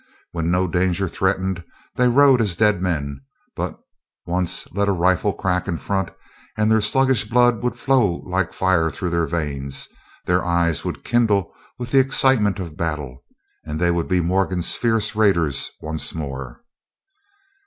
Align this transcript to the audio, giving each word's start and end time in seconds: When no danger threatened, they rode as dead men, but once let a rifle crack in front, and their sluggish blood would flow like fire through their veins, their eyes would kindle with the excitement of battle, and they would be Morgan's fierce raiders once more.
When 0.31 0.49
no 0.49 0.67
danger 0.67 1.07
threatened, 1.07 1.63
they 1.93 2.07
rode 2.07 2.41
as 2.41 2.55
dead 2.55 2.81
men, 2.81 3.21
but 3.55 3.79
once 4.25 4.67
let 4.73 4.89
a 4.89 4.93
rifle 4.93 5.31
crack 5.31 5.67
in 5.67 5.77
front, 5.77 6.09
and 6.57 6.71
their 6.71 6.81
sluggish 6.81 7.25
blood 7.25 7.61
would 7.61 7.77
flow 7.77 8.23
like 8.25 8.51
fire 8.51 8.89
through 8.89 9.11
their 9.11 9.27
veins, 9.27 9.87
their 10.25 10.43
eyes 10.43 10.83
would 10.83 11.03
kindle 11.03 11.53
with 11.77 11.91
the 11.91 11.99
excitement 11.99 12.57
of 12.57 12.75
battle, 12.75 13.23
and 13.63 13.79
they 13.79 13.91
would 13.91 14.07
be 14.07 14.21
Morgan's 14.21 14.73
fierce 14.73 15.15
raiders 15.15 15.69
once 15.81 16.15
more. 16.15 16.63